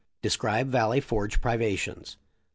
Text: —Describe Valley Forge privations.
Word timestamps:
—Describe 0.23 0.67
Valley 0.71 0.99
Forge 0.99 1.39
privations. 1.41 2.17